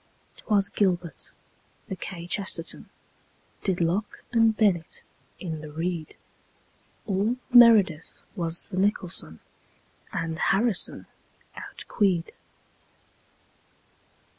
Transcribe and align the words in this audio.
'Twas 0.35 0.67
gilbert. 0.67 1.31
The 1.87 1.95
kchesterton 1.95 2.89
Did 3.61 3.79
locke 3.81 4.23
and 4.31 4.57
bennett 4.57 5.03
in 5.39 5.61
the 5.61 5.71
reed. 5.71 6.15
All 7.05 7.37
meredith 7.53 8.23
was 8.35 8.69
the 8.69 8.77
nicholson, 8.77 9.41
And 10.11 10.39
harrison 10.39 11.05
outqueed. 11.55 12.31